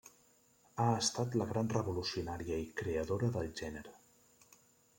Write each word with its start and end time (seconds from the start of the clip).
Ha 0.83 0.87
estat 1.01 1.35
la 1.41 1.45
gran 1.51 1.69
revolucionària 1.75 2.59
i 2.63 2.67
creadora 2.81 3.29
del 3.39 3.53
gènere. 3.61 3.95